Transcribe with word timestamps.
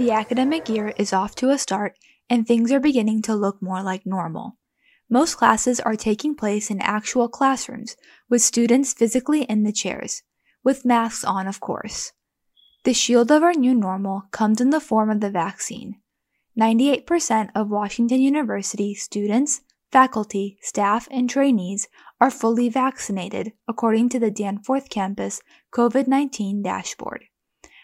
The 0.00 0.12
academic 0.12 0.68
year 0.68 0.94
is 0.96 1.12
off 1.12 1.34
to 1.36 1.50
a 1.50 1.58
start 1.58 1.94
and 2.30 2.46
things 2.46 2.72
are 2.72 2.80
beginning 2.80 3.20
to 3.22 3.34
look 3.34 3.60
more 3.60 3.82
like 3.82 4.06
normal. 4.06 4.56
Most 5.10 5.34
classes 5.34 5.78
are 5.78 5.94
taking 5.94 6.34
place 6.34 6.70
in 6.70 6.80
actual 6.80 7.28
classrooms 7.28 7.96
with 8.28 8.40
students 8.40 8.94
physically 8.94 9.42
in 9.42 9.62
the 9.62 9.72
chairs, 9.72 10.22
with 10.64 10.84
masks 10.86 11.22
on, 11.22 11.46
of 11.46 11.60
course. 11.60 12.12
The 12.84 12.94
shield 12.94 13.30
of 13.30 13.42
our 13.42 13.52
new 13.52 13.74
normal 13.74 14.22
comes 14.30 14.58
in 14.58 14.70
the 14.70 14.80
form 14.80 15.10
of 15.10 15.20
the 15.20 15.30
vaccine. 15.30 15.96
98% 16.58 17.50
of 17.54 17.68
Washington 17.68 18.22
University 18.22 18.94
students, 18.94 19.60
faculty, 19.92 20.56
staff, 20.62 21.06
and 21.10 21.28
trainees 21.28 21.88
are 22.22 22.30
fully 22.30 22.70
vaccinated, 22.70 23.52
according 23.68 24.08
to 24.10 24.18
the 24.18 24.30
Danforth 24.30 24.88
campus 24.88 25.42
COVID 25.74 26.06
19 26.06 26.62
dashboard. 26.62 27.24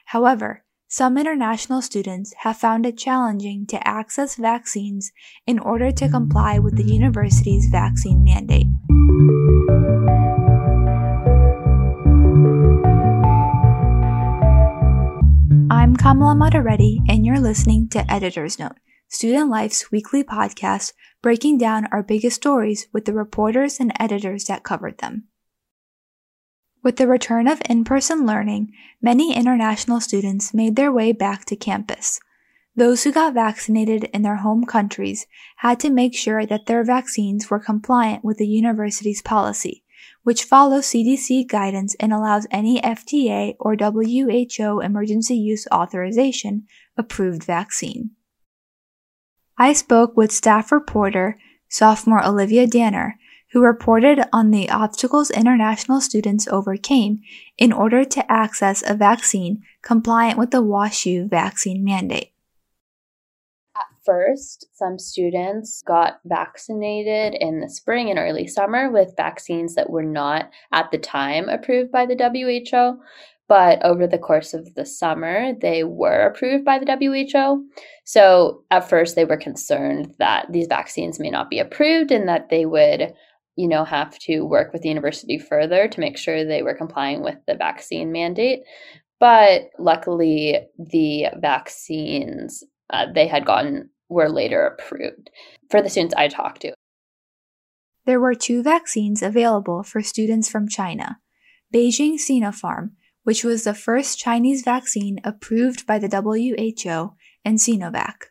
However, 0.06 0.64
some 0.88 1.18
international 1.18 1.82
students 1.82 2.32
have 2.38 2.56
found 2.56 2.86
it 2.86 2.96
challenging 2.96 3.66
to 3.66 3.86
access 3.86 4.36
vaccines 4.36 5.12
in 5.46 5.58
order 5.58 5.90
to 5.92 6.08
comply 6.08 6.58
with 6.58 6.76
the 6.76 6.84
university's 6.84 7.66
vaccine 7.66 8.24
mandate. 8.24 8.66
Kamala 16.16 16.34
Matareddy, 16.34 17.00
and 17.10 17.26
you're 17.26 17.38
listening 17.38 17.90
to 17.90 18.10
Editor's 18.10 18.58
Note, 18.58 18.78
Student 19.06 19.50
Life's 19.50 19.90
weekly 19.90 20.24
podcast 20.24 20.94
breaking 21.20 21.58
down 21.58 21.88
our 21.92 22.02
biggest 22.02 22.36
stories 22.36 22.86
with 22.90 23.04
the 23.04 23.12
reporters 23.12 23.78
and 23.78 23.92
editors 24.00 24.44
that 24.44 24.64
covered 24.64 24.96
them. 24.96 25.24
With 26.82 26.96
the 26.96 27.06
return 27.06 27.46
of 27.46 27.60
in 27.68 27.84
person 27.84 28.24
learning, 28.24 28.72
many 29.02 29.36
international 29.36 30.00
students 30.00 30.54
made 30.54 30.74
their 30.74 30.90
way 30.90 31.12
back 31.12 31.44
to 31.44 31.54
campus. 31.54 32.18
Those 32.74 33.04
who 33.04 33.12
got 33.12 33.34
vaccinated 33.34 34.04
in 34.04 34.22
their 34.22 34.36
home 34.36 34.64
countries 34.64 35.26
had 35.56 35.78
to 35.80 35.90
make 35.90 36.14
sure 36.14 36.46
that 36.46 36.64
their 36.64 36.82
vaccines 36.82 37.50
were 37.50 37.60
compliant 37.60 38.24
with 38.24 38.38
the 38.38 38.48
university's 38.48 39.20
policy, 39.20 39.84
which 40.26 40.42
follows 40.42 40.86
CDC 40.86 41.46
guidance 41.46 41.94
and 42.00 42.12
allows 42.12 42.48
any 42.50 42.80
FDA 42.80 43.54
or 43.60 43.76
WHO 43.76 44.80
emergency 44.80 45.36
use 45.36 45.68
authorization 45.72 46.64
approved 46.96 47.44
vaccine. 47.44 48.10
I 49.56 49.72
spoke 49.72 50.16
with 50.16 50.32
staff 50.32 50.72
reporter, 50.72 51.38
sophomore 51.68 52.26
Olivia 52.26 52.66
Danner, 52.66 53.20
who 53.52 53.62
reported 53.62 54.18
on 54.32 54.50
the 54.50 54.68
obstacles 54.68 55.30
international 55.30 56.00
students 56.00 56.48
overcame 56.48 57.20
in 57.56 57.72
order 57.72 58.04
to 58.04 58.32
access 58.32 58.82
a 58.84 58.94
vaccine 58.94 59.62
compliant 59.80 60.40
with 60.40 60.50
the 60.50 60.60
WashU 60.60 61.30
vaccine 61.30 61.84
mandate. 61.84 62.32
First, 64.06 64.68
some 64.72 65.00
students 65.00 65.82
got 65.84 66.20
vaccinated 66.24 67.34
in 67.40 67.58
the 67.58 67.68
spring 67.68 68.08
and 68.08 68.20
early 68.20 68.46
summer 68.46 68.88
with 68.88 69.16
vaccines 69.16 69.74
that 69.74 69.90
were 69.90 70.04
not 70.04 70.50
at 70.72 70.92
the 70.92 70.98
time 70.98 71.48
approved 71.48 71.90
by 71.90 72.06
the 72.06 72.14
WHO, 72.14 73.02
but 73.48 73.84
over 73.84 74.06
the 74.06 74.18
course 74.18 74.54
of 74.54 74.72
the 74.76 74.86
summer, 74.86 75.52
they 75.60 75.82
were 75.82 76.26
approved 76.26 76.64
by 76.64 76.78
the 76.78 76.86
WHO. 76.86 77.66
So 78.04 78.62
at 78.70 78.88
first, 78.88 79.16
they 79.16 79.24
were 79.24 79.36
concerned 79.36 80.14
that 80.20 80.46
these 80.52 80.68
vaccines 80.68 81.18
may 81.18 81.30
not 81.30 81.50
be 81.50 81.58
approved 81.58 82.12
and 82.12 82.28
that 82.28 82.48
they 82.48 82.64
would 82.64 83.12
you 83.56 83.66
know, 83.66 83.84
have 83.84 84.18
to 84.18 84.42
work 84.42 84.72
with 84.72 84.82
the 84.82 84.88
university 84.88 85.38
further 85.38 85.88
to 85.88 86.00
make 86.00 86.18
sure 86.18 86.44
they 86.44 86.62
were 86.62 86.74
complying 86.74 87.22
with 87.22 87.38
the 87.46 87.54
vaccine 87.54 88.12
mandate. 88.12 88.60
But 89.18 89.70
luckily, 89.78 90.58
the 90.78 91.28
vaccines 91.40 92.62
uh, 92.90 93.06
they 93.12 93.26
had 93.26 93.44
gotten 93.44 93.90
were 94.08 94.28
later 94.28 94.66
approved 94.66 95.30
for 95.70 95.82
the 95.82 95.90
students 95.90 96.14
I 96.16 96.28
talked 96.28 96.62
to. 96.62 96.74
There 98.04 98.20
were 98.20 98.34
two 98.34 98.62
vaccines 98.62 99.22
available 99.22 99.82
for 99.82 100.02
students 100.02 100.48
from 100.48 100.68
China 100.68 101.18
Beijing 101.74 102.14
Sinopharm, 102.14 102.92
which 103.24 103.42
was 103.42 103.64
the 103.64 103.74
first 103.74 104.18
Chinese 104.18 104.62
vaccine 104.62 105.18
approved 105.24 105.86
by 105.86 105.98
the 105.98 106.08
WHO, 106.08 107.16
and 107.44 107.58
Sinovac. 107.58 108.30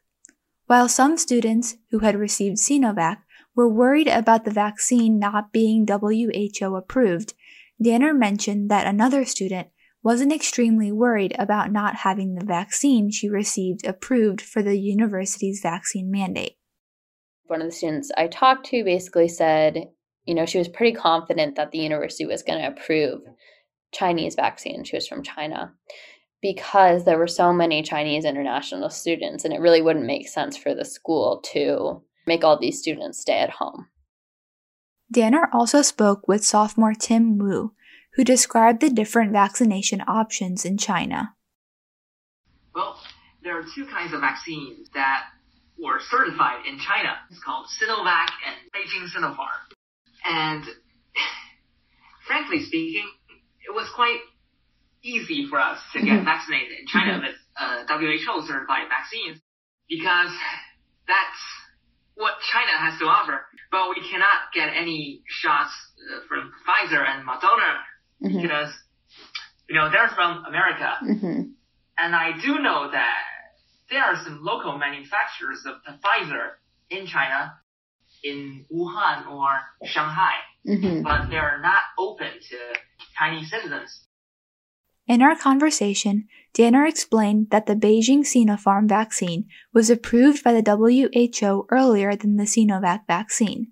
While 0.67 0.87
some 0.87 1.17
students 1.17 1.75
who 1.91 1.99
had 1.99 2.15
received 2.15 2.57
Sinovac 2.57 3.17
were 3.53 3.69
worried 3.69 4.07
about 4.07 4.45
the 4.45 4.51
vaccine 4.51 5.19
not 5.19 5.51
being 5.51 5.85
WHO 5.85 6.75
approved, 6.75 7.33
Danner 7.81 8.13
mentioned 8.13 8.71
that 8.71 8.87
another 8.87 9.25
student 9.25 9.67
wasn't 10.05 10.31
extremely 10.31 10.91
worried 10.91 11.35
about 11.39 11.71
not 11.71 11.95
having 11.95 12.35
the 12.35 12.45
vaccine 12.45 13.09
she 13.09 13.27
received 13.27 13.83
approved 13.87 14.39
for 14.39 14.61
the 14.61 14.77
university's 14.77 15.61
vaccine 15.63 16.11
mandate. 16.11 16.53
One 17.47 17.59
of 17.59 17.67
the 17.67 17.75
students 17.75 18.11
I 18.15 18.27
talked 18.27 18.67
to 18.67 18.83
basically 18.83 19.27
said, 19.27 19.87
you 20.25 20.35
know, 20.35 20.45
she 20.45 20.59
was 20.59 20.67
pretty 20.67 20.95
confident 20.95 21.55
that 21.55 21.71
the 21.71 21.79
university 21.79 22.23
was 22.23 22.43
going 22.43 22.59
to 22.59 22.67
approve 22.67 23.21
Chinese 23.91 24.35
vaccine. 24.35 24.83
She 24.83 24.95
was 24.95 25.07
from 25.07 25.23
China 25.23 25.73
because 26.39 27.05
there 27.05 27.17
were 27.17 27.25
so 27.25 27.51
many 27.51 27.81
Chinese 27.81 28.25
international 28.25 28.91
students, 28.91 29.43
and 29.43 29.55
it 29.55 29.59
really 29.59 29.81
wouldn't 29.81 30.05
make 30.05 30.27
sense 30.27 30.55
for 30.55 30.75
the 30.75 30.85
school 30.85 31.41
to 31.53 32.03
make 32.27 32.43
all 32.43 32.59
these 32.59 32.79
students 32.79 33.21
stay 33.21 33.39
at 33.39 33.49
home. 33.49 33.87
Danner 35.11 35.49
also 35.51 35.81
spoke 35.81 36.27
with 36.27 36.45
sophomore 36.45 36.93
Tim 36.93 37.39
Wu, 37.39 37.73
who 38.15 38.23
described 38.23 38.81
the 38.81 38.89
different 38.89 39.31
vaccination 39.31 40.01
options 40.07 40.65
in 40.65 40.77
China. 40.77 41.35
Well, 42.73 42.97
there 43.43 43.57
are 43.59 43.63
two 43.75 43.85
kinds 43.85 44.13
of 44.13 44.21
vaccines 44.21 44.89
that 44.93 45.23
were 45.77 45.99
certified 46.09 46.65
in 46.65 46.79
China. 46.79 47.15
It's 47.29 47.43
called 47.43 47.67
Sinovac 47.67 48.29
and 48.47 48.55
Beijing 48.71 49.07
Sinopharm. 49.11 49.59
And 50.23 50.63
frankly 52.27 52.63
speaking, 52.63 53.09
it 53.67 53.73
was 53.73 53.89
quite 53.95 54.19
easy 55.03 55.47
for 55.49 55.59
us 55.59 55.79
to 55.93 55.99
get 55.99 56.09
mm-hmm. 56.09 56.25
vaccinated 56.25 56.79
in 56.79 56.87
China 56.87 57.19
mm-hmm. 57.19 57.27
with 57.27 57.35
uh, 57.59 57.83
WHO 57.87 58.47
certified 58.47 58.87
vaccines 58.89 59.39
because 59.89 60.31
that's 61.07 61.41
what 62.15 62.33
China 62.51 62.71
has 62.79 62.97
to 62.99 63.05
offer, 63.05 63.45
but 63.71 63.89
we 63.89 64.01
cannot 64.09 64.49
get 64.53 64.71
any 64.73 65.21
shots 65.27 65.71
uh, 65.99 66.23
from 66.27 66.51
Pfizer 66.63 67.03
and 67.03 67.27
Moderna 67.27 67.83
mm-hmm. 68.23 68.41
because, 68.41 68.71
you 69.69 69.75
know, 69.75 69.89
they're 69.89 70.09
from 70.09 70.43
America. 70.45 70.93
Mm-hmm. 71.03 71.41
And 71.97 72.15
I 72.15 72.37
do 72.41 72.59
know 72.59 72.91
that 72.91 73.19
there 73.89 74.03
are 74.03 74.15
some 74.23 74.43
local 74.43 74.77
manufacturers 74.77 75.63
of 75.65 75.75
the 75.85 75.93
Pfizer 76.01 76.51
in 76.89 77.05
China, 77.05 77.53
in 78.23 78.65
Wuhan 78.73 79.27
or 79.27 79.59
Shanghai, 79.83 80.33
mm-hmm. 80.67 81.03
but 81.03 81.29
they're 81.29 81.59
not 81.61 81.83
open 81.97 82.31
to 82.49 82.57
Chinese 83.17 83.49
citizens. 83.49 84.05
In 85.07 85.21
our 85.21 85.35
conversation, 85.35 86.27
Danner 86.53 86.85
explained 86.85 87.51
that 87.51 87.67
the 87.67 87.75
Beijing 87.75 88.21
Sinopharm 88.21 88.89
vaccine 88.89 89.45
was 89.71 89.91
approved 89.91 90.43
by 90.43 90.59
the 90.59 90.63
WHO 90.75 91.67
earlier 91.69 92.15
than 92.15 92.37
the 92.37 92.45
Sinovac 92.45 93.05
vaccine. 93.05 93.67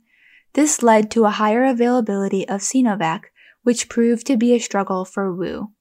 This 0.54 0.84
led 0.84 1.10
to 1.12 1.26
a 1.26 1.32
higher 1.32 1.66
availability 1.66 2.48
of 2.48 2.62
Sinovac, 2.62 3.24
which 3.64 3.90
proved 3.90 4.28
to 4.28 4.38
be 4.38 4.54
a 4.54 4.60
struggle 4.60 5.06
for 5.06 5.34
Wu. 5.34 5.72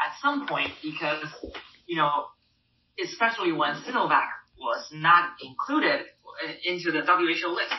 At 0.00 0.12
some 0.20 0.46
point, 0.46 0.70
because, 0.82 1.26
you 1.86 1.96
know, 1.96 2.26
especially 3.02 3.52
when 3.52 3.74
Sinovac 3.76 4.28
was 4.58 4.88
not 4.92 5.30
included 5.42 6.06
into 6.64 6.92
the 6.92 7.02
WHO 7.02 7.48
list, 7.48 7.72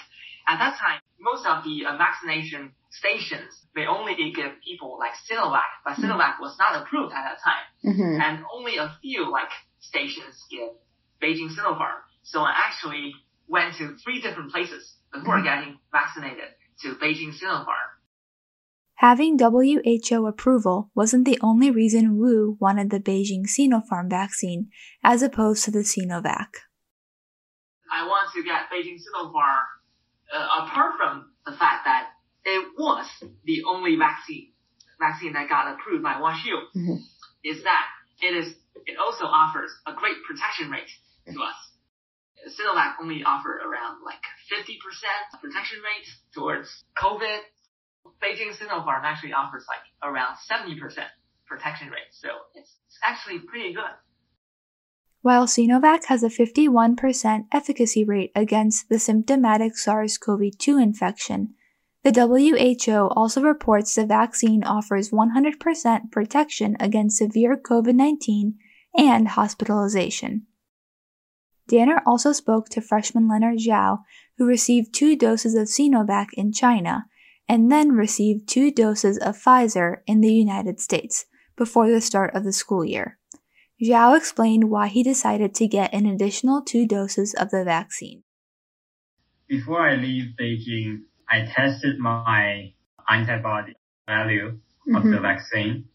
at 0.47 0.57
that 0.57 0.77
time, 0.77 0.99
most 1.19 1.45
of 1.45 1.63
the 1.63 1.85
uh, 1.85 1.97
vaccination 1.97 2.73
stations, 2.91 3.65
they 3.75 3.85
only 3.85 4.13
give 4.35 4.51
people 4.63 4.97
like 4.99 5.13
Sinovac, 5.29 5.61
but 5.85 5.93
mm-hmm. 5.93 6.11
Sinovac 6.11 6.39
was 6.39 6.55
not 6.59 6.81
approved 6.81 7.13
at 7.13 7.23
that 7.23 7.39
time. 7.43 7.93
Mm-hmm. 7.93 8.21
And 8.21 8.45
only 8.53 8.77
a 8.77 8.95
few 9.01 9.31
like 9.31 9.49
stations 9.79 10.45
give 10.51 10.69
Beijing 11.21 11.49
Sinopharm. 11.55 12.03
So 12.23 12.41
I 12.41 12.53
actually 12.55 13.15
went 13.47 13.75
to 13.75 13.95
three 14.03 14.21
different 14.21 14.51
places 14.51 14.95
before 15.13 15.35
mm-hmm. 15.35 15.45
getting 15.45 15.79
vaccinated 15.91 16.51
to 16.81 16.95
Beijing 16.95 17.33
Sinopharm. 17.39 17.82
Having 19.03 19.37
WHO 19.37 20.25
approval 20.25 20.89
wasn't 20.95 21.25
the 21.25 21.37
only 21.41 21.69
reason 21.69 22.17
Wu 22.17 22.55
wanted 22.61 22.89
the 22.89 23.01
Beijing 23.01 23.43
Sinopharm 23.43 24.09
vaccine 24.09 24.69
as 25.03 25.21
opposed 25.21 25.65
to 25.65 25.71
the 25.71 25.83
Sinovac. 25.83 26.63
I 27.91 28.07
want 28.07 28.31
to 28.33 28.41
get 28.43 28.71
Beijing 28.71 28.95
Sinopharm 29.03 29.59
uh, 30.31 30.63
apart 30.63 30.93
from 30.95 31.33
the 31.45 31.51
fact 31.51 31.83
that 31.83 32.15
it 32.45 32.65
was 32.79 33.05
the 33.43 33.63
only 33.67 33.97
vaccine 33.97 34.53
vaccine 34.97 35.33
that 35.33 35.49
got 35.49 35.73
approved 35.73 36.01
by 36.01 36.13
WashU, 36.13 36.63
mm-hmm. 36.73 37.03
is 37.43 37.61
that 37.63 37.85
it 38.21 38.33
is 38.37 38.55
it 38.85 38.95
also 38.97 39.25
offers 39.25 39.71
a 39.85 39.91
great 39.91 40.15
protection 40.25 40.71
rate 40.71 40.87
to 41.27 41.43
us. 41.43 41.59
Sinovac 42.55 42.93
only 43.01 43.21
offer 43.25 43.51
around 43.67 43.99
like 44.05 44.23
50% 44.47 44.79
protection 45.41 45.79
rate 45.83 46.07
towards 46.33 46.85
COVID. 46.97 47.39
Beijing 48.21 48.55
Sinopharm 48.55 49.03
actually 49.03 49.33
offers 49.33 49.65
like 49.67 49.83
around 50.03 50.35
70% 50.35 50.79
protection 51.45 51.89
rate. 51.89 52.11
So 52.11 52.29
it's, 52.55 52.77
it's 52.87 52.99
actually 53.03 53.39
pretty 53.39 53.73
good. 53.73 53.91
While 55.21 55.45
Sinovac 55.47 56.05
has 56.05 56.21
a 56.21 56.27
51% 56.27 57.45
efficacy 57.53 58.03
rate 58.03 58.31
against 58.35 58.89
the 58.89 58.99
symptomatic 58.99 59.77
SARS 59.77 60.17
CoV 60.17 60.57
2 60.57 60.77
infection, 60.77 61.53
the 62.03 62.11
WHO 62.11 63.07
also 63.15 63.41
reports 63.41 63.95
the 63.95 64.05
vaccine 64.05 64.65
offers 64.65 65.11
100% 65.11 66.11
protection 66.11 66.75
against 66.79 67.17
severe 67.17 67.55
COVID 67.55 67.95
19 67.95 68.55
and 68.97 69.29
hospitalization. 69.29 70.45
Danner 71.69 72.01
also 72.05 72.33
spoke 72.33 72.67
to 72.69 72.81
freshman 72.81 73.29
Leonard 73.29 73.59
Zhao, 73.59 73.99
who 74.37 74.45
received 74.45 74.93
two 74.93 75.15
doses 75.15 75.55
of 75.55 75.67
Sinovac 75.67 76.27
in 76.33 76.51
China 76.51 77.05
and 77.47 77.71
then 77.71 77.91
received 77.91 78.47
two 78.47 78.71
doses 78.71 79.17
of 79.17 79.37
Pfizer 79.37 79.97
in 80.07 80.21
the 80.21 80.33
United 80.33 80.79
States 80.79 81.25
before 81.55 81.89
the 81.89 82.01
start 82.01 82.33
of 82.33 82.43
the 82.43 82.53
school 82.53 82.85
year. 82.85 83.17
Zhao 83.81 84.17
explained 84.17 84.69
why 84.69 84.87
he 84.87 85.03
decided 85.03 85.53
to 85.55 85.67
get 85.67 85.93
an 85.93 86.05
additional 86.05 86.61
two 86.61 86.87
doses 86.87 87.33
of 87.33 87.49
the 87.49 87.63
vaccine. 87.63 88.23
Before 89.47 89.81
I 89.81 89.95
leave 89.95 90.35
Beijing, 90.39 91.01
I 91.29 91.45
tested 91.45 91.99
my 91.99 92.73
antibody 93.09 93.73
value 94.07 94.51
mm-hmm. 94.51 94.95
of 94.95 95.03
the 95.03 95.09
mm-hmm. 95.09 95.21
vaccine, 95.21 95.85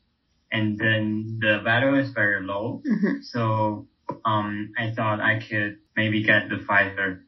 and 0.52 0.78
then 0.78 1.38
the 1.40 1.60
value 1.64 1.98
is 1.98 2.10
very 2.10 2.44
low. 2.44 2.82
Mm-hmm. 2.86 3.22
So 3.22 3.86
um, 4.24 4.72
I 4.78 4.90
thought 4.90 5.20
I 5.20 5.40
could 5.40 5.78
maybe 5.96 6.22
get 6.22 6.48
the 6.48 6.56
Pfizer 6.56 7.20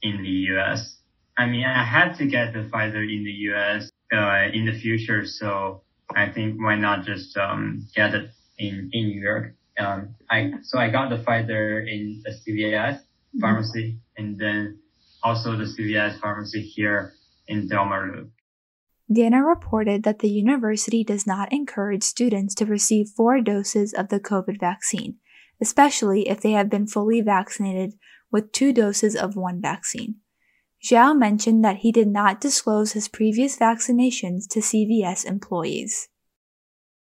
in 0.00 0.22
the 0.22 0.56
US. 0.56 1.01
I 1.36 1.46
mean, 1.46 1.64
I 1.64 1.84
had 1.84 2.14
to 2.18 2.26
get 2.26 2.52
the 2.52 2.60
Pfizer 2.60 3.02
in 3.02 3.24
the 3.24 3.32
US 3.50 3.90
uh, 4.12 4.48
in 4.52 4.66
the 4.66 4.78
future, 4.78 5.24
so 5.26 5.82
I 6.14 6.28
think 6.28 6.60
why 6.60 6.76
not 6.76 7.04
just 7.04 7.36
um, 7.36 7.86
get 7.94 8.14
it 8.14 8.30
in 8.58 8.90
in 8.92 9.06
New 9.08 9.20
York. 9.20 9.54
Um, 9.78 10.14
I 10.30 10.52
so 10.62 10.78
I 10.78 10.90
got 10.90 11.08
the 11.08 11.18
Pfizer 11.18 11.88
in 11.88 12.22
the 12.24 12.30
CVS 12.30 12.96
mm-hmm. 12.96 13.40
pharmacy, 13.40 13.92
mm-hmm. 13.92 14.24
and 14.24 14.38
then 14.38 14.78
also 15.22 15.56
the 15.56 15.64
CVS 15.64 16.20
pharmacy 16.20 16.62
here 16.62 17.14
in 17.48 17.68
Delmar 17.68 18.12
Loop. 18.12 18.30
Danner 19.12 19.44
reported 19.44 20.04
that 20.04 20.20
the 20.20 20.30
university 20.30 21.04
does 21.04 21.26
not 21.26 21.52
encourage 21.52 22.02
students 22.02 22.54
to 22.56 22.66
receive 22.66 23.08
four 23.08 23.40
doses 23.40 23.92
of 23.92 24.08
the 24.08 24.20
COVID 24.20 24.58
vaccine, 24.58 25.16
especially 25.60 26.28
if 26.28 26.40
they 26.40 26.52
have 26.52 26.70
been 26.70 26.86
fully 26.86 27.20
vaccinated 27.20 27.94
with 28.30 28.52
two 28.52 28.72
doses 28.72 29.14
of 29.14 29.36
one 29.36 29.60
vaccine. 29.60 30.16
Zhao 30.82 31.16
mentioned 31.16 31.64
that 31.64 31.78
he 31.78 31.92
did 31.92 32.08
not 32.08 32.40
disclose 32.40 32.92
his 32.92 33.06
previous 33.06 33.56
vaccinations 33.56 34.48
to 34.48 34.58
CVS 34.58 35.24
employees. 35.24 36.08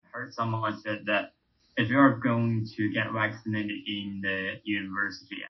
I 0.05 0.19
heard 0.19 0.33
someone 0.33 0.79
said 0.81 1.05
that 1.07 1.33
if 1.77 1.89
you 1.89 1.97
are 1.97 2.17
going 2.17 2.67
to 2.77 2.91
get 2.93 3.11
vaccinated 3.11 3.79
in 3.87 4.21
the 4.21 4.53
university, 4.63 5.43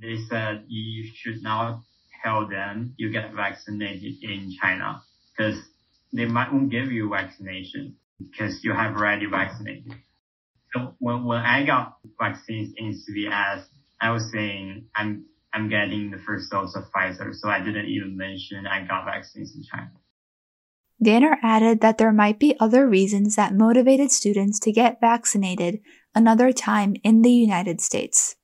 they 0.00 0.18
said 0.28 0.64
you 0.68 1.10
should 1.12 1.42
not 1.42 1.80
tell 2.22 2.46
them 2.46 2.94
you 2.98 3.10
get 3.10 3.32
vaccinated 3.34 4.22
in 4.22 4.52
China 4.60 5.02
because 5.36 5.58
they 6.12 6.26
might 6.26 6.52
won't 6.52 6.70
give 6.70 6.92
you 6.92 7.10
vaccination 7.10 7.96
because 8.18 8.62
you 8.62 8.72
have 8.72 8.94
already 8.94 9.26
vaccinated. 9.26 9.92
So 10.72 10.94
when, 10.98 11.24
when 11.24 11.38
I 11.38 11.64
got 11.64 11.96
vaccines 12.18 12.74
in 12.76 12.92
CVS, 12.92 13.64
I 14.00 14.10
was 14.10 14.30
saying 14.30 14.86
I'm 14.94 15.24
I'm 15.54 15.68
getting 15.68 16.10
the 16.10 16.18
first 16.18 16.50
dose 16.50 16.74
of 16.74 16.90
Pfizer, 16.90 17.32
so 17.32 17.48
I 17.48 17.60
didn't 17.60 17.86
even 17.86 18.16
mention 18.16 18.66
I 18.66 18.84
got 18.84 19.04
vaccines 19.04 19.54
in 19.54 19.62
China. 19.62 19.92
Danner 21.00 21.38
added 21.42 21.80
that 21.80 21.98
there 21.98 22.12
might 22.12 22.40
be 22.40 22.56
other 22.58 22.88
reasons 22.88 23.36
that 23.36 23.54
motivated 23.54 24.10
students 24.10 24.58
to 24.60 24.72
get 24.72 25.00
vaccinated 25.00 25.80
another 26.14 26.50
time 26.50 26.96
in 27.04 27.22
the 27.22 27.30
United 27.30 27.80
States. 27.80 28.36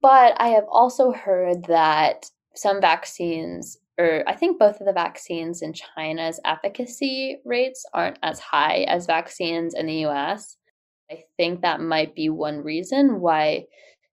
But 0.00 0.40
I 0.40 0.48
have 0.48 0.64
also 0.70 1.12
heard 1.12 1.64
that 1.64 2.30
some 2.54 2.80
vaccines, 2.80 3.76
or 3.98 4.24
I 4.26 4.36
think 4.36 4.58
both 4.58 4.80
of 4.80 4.86
the 4.86 4.92
vaccines 4.92 5.60
in 5.60 5.74
China's 5.74 6.40
efficacy 6.44 7.40
rates 7.44 7.84
aren't 7.92 8.18
as 8.22 8.38
high 8.40 8.84
as 8.88 9.06
vaccines 9.06 9.74
in 9.74 9.86
the 9.86 10.06
US. 10.06 10.56
I 11.10 11.24
think 11.36 11.60
that 11.60 11.80
might 11.80 12.14
be 12.14 12.30
one 12.30 12.58
reason 12.58 13.20
why 13.20 13.66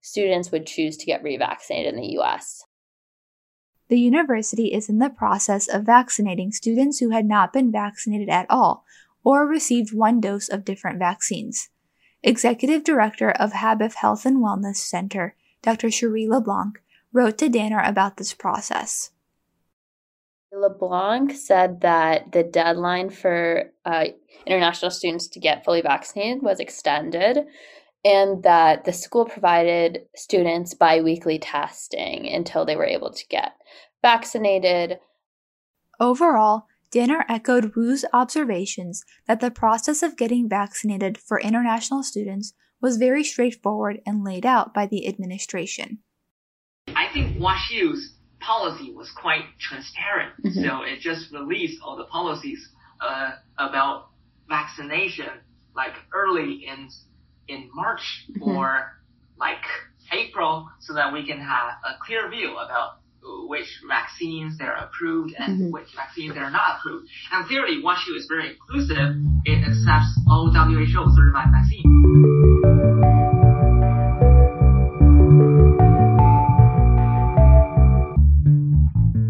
students 0.08 0.52
would 0.52 0.66
choose 0.66 0.98
to 0.98 1.06
get 1.06 1.24
revaccinated 1.24 1.90
in 1.90 1.98
the 1.98 2.18
US. 2.20 2.66
The 3.90 4.00
university 4.00 4.74
is 4.74 4.90
in 4.90 5.00
the 5.00 5.10
process 5.10 5.68
of 5.68 5.84
vaccinating 5.84 6.52
students 6.52 7.00
who 7.00 7.10
had 7.10 7.26
not 7.26 7.54
been 7.54 7.72
vaccinated 7.72 8.30
at 8.30 8.48
all 8.50 8.84
or 9.24 9.46
received 9.46 9.94
one 9.94 10.20
dose 10.20 10.50
of 10.50 10.66
different 10.66 11.00
vaccines. 11.00 11.70
Executive 12.24 12.84
Director 12.84 13.32
of 13.32 13.54
Habif 13.54 13.96
Health 13.96 14.26
and 14.26 14.38
Wellness 14.38 14.78
Center, 14.78 15.36
Dr. 15.62 15.90
Cheri 15.90 16.28
LeBlanc, 16.28 16.82
wrote 17.14 17.38
to 17.38 17.50
Danner 17.50 17.82
about 17.84 18.18
this 18.18 18.34
process. 18.34 19.12
LeBlanc 20.52 21.34
said 21.34 21.82
that 21.82 22.32
the 22.32 22.44
deadline 22.44 23.10
for 23.10 23.72
uh, 23.86 24.06
international 24.46 24.92
students 24.92 25.28
to 25.28 25.40
get 25.40 25.64
fully 25.64 25.82
vaccinated 25.82 26.42
was 26.42 26.60
extended 26.60 27.46
and 28.08 28.44
that 28.44 28.86
the 28.86 28.94
school 28.94 29.26
provided 29.26 30.04
students 30.16 30.74
biweekly 30.74 31.38
testing 31.38 32.26
until 32.26 32.66
they 32.66 32.78
were 32.78 32.86
able 32.86 33.12
to 33.12 33.28
get 33.28 33.54
vaccinated. 34.02 35.00
Overall, 36.00 36.68
Danner 36.90 37.26
echoed 37.28 37.76
Wu's 37.76 38.06
observations 38.14 39.04
that 39.28 39.42
the 39.42 39.52
process 39.52 40.02
of 40.02 40.16
getting 40.16 40.48
vaccinated 40.48 41.18
for 41.18 41.38
international 41.42 42.02
students 42.02 42.54
was 42.82 42.96
very 42.96 43.26
straightforward 43.26 44.00
and 44.06 44.24
laid 44.24 44.46
out 44.46 44.74
by 44.74 44.86
the 44.86 45.06
administration. 45.06 46.00
I 46.96 47.10
think 47.12 47.38
WashU's 47.38 48.14
policy 48.40 48.94
was 48.94 49.12
quite 49.12 49.44
transparent. 49.60 50.32
Mm-hmm. 50.46 50.64
So 50.64 50.84
it 50.84 51.02
just 51.02 51.34
released 51.34 51.82
all 51.84 51.98
the 51.98 52.06
policies 52.06 52.70
uh, 53.02 53.32
about 53.58 54.12
vaccination 54.48 55.30
like 55.76 55.94
early 56.14 56.66
in 56.66 56.88
in 57.48 57.70
March 57.74 58.26
mm-hmm. 58.32 58.50
or 58.50 58.98
like 59.40 59.64
April 60.12 60.70
so 60.80 60.94
that 60.94 61.12
we 61.12 61.26
can 61.26 61.40
have 61.40 61.74
a 61.86 61.98
clear 62.06 62.30
view 62.30 62.58
about 62.58 63.00
which 63.48 63.82
vaccines 63.88 64.58
they're 64.58 64.76
approved 64.76 65.34
and 65.38 65.60
mm-hmm. 65.60 65.72
which 65.72 65.88
vaccines 65.96 66.34
they're 66.34 66.50
not 66.50 66.78
approved. 66.80 67.10
And 67.32 67.46
clearly, 67.46 67.82
WashU 67.84 68.16
is 68.16 68.26
very 68.28 68.52
inclusive. 68.52 69.16
It 69.46 69.68
accepts 69.68 70.20
all 70.30 70.52
WHO 70.52 71.16
certified 71.16 71.48
vaccines. 71.52 71.84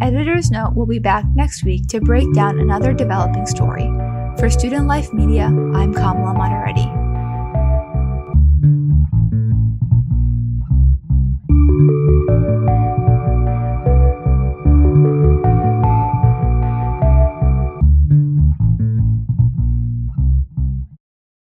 Editor's 0.02 0.52
Note 0.52 0.74
will 0.76 0.86
be 0.86 1.00
back 1.00 1.26
next 1.36 1.66
week 1.66 1.88
to 1.88 2.00
break 2.00 2.32
down 2.34 2.60
another 2.60 2.94
developing 2.94 3.46
story. 3.46 3.92
For 4.38 4.50
Student 4.50 4.88
Life 4.88 5.12
Media, 5.12 5.46
I'm 5.46 5.94
Kamala 5.94 6.34
Moderetti. 6.34 6.97